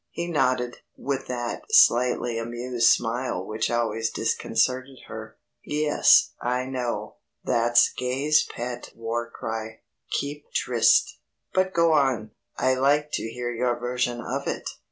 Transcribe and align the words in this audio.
He 0.09 0.25
nodded, 0.27 0.77
with 0.97 1.27
that 1.27 1.61
slightly 1.71 2.39
amused 2.39 2.87
smile 2.89 3.45
which 3.45 3.69
always 3.69 4.09
disconcerted 4.09 4.97
her. 5.05 5.37
"Yes, 5.63 6.31
I 6.41 6.65
know. 6.65 7.17
That's 7.43 7.93
Gay's 7.93 8.41
pet 8.43 8.89
war 8.95 9.29
cry 9.29 9.81
'Keep 10.09 10.53
tryst.' 10.55 11.19
But 11.53 11.75
go 11.75 11.91
on, 11.91 12.31
I'd 12.57 12.79
like 12.79 13.11
to 13.11 13.29
hear 13.29 13.51
your 13.53 13.75
version 13.79 14.21
of 14.21 14.47
it." 14.47 14.67